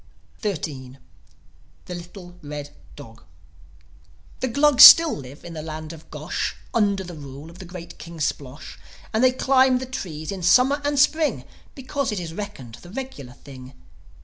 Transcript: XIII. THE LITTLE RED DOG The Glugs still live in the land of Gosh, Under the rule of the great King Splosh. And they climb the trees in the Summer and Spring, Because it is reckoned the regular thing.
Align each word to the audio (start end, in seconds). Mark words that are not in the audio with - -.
XIII. 0.41 0.97
THE 1.85 1.93
LITTLE 1.93 2.35
RED 2.41 2.71
DOG 2.95 3.23
The 4.39 4.47
Glugs 4.47 4.83
still 4.83 5.15
live 5.15 5.45
in 5.45 5.53
the 5.53 5.61
land 5.61 5.93
of 5.93 6.09
Gosh, 6.09 6.55
Under 6.73 7.03
the 7.03 7.13
rule 7.13 7.51
of 7.51 7.59
the 7.59 7.65
great 7.65 7.99
King 7.99 8.19
Splosh. 8.19 8.79
And 9.13 9.23
they 9.23 9.31
climb 9.31 9.77
the 9.77 9.85
trees 9.85 10.31
in 10.31 10.39
the 10.39 10.47
Summer 10.47 10.81
and 10.83 10.97
Spring, 10.97 11.43
Because 11.75 12.11
it 12.11 12.19
is 12.19 12.33
reckoned 12.33 12.79
the 12.81 12.89
regular 12.89 13.33
thing. 13.33 13.73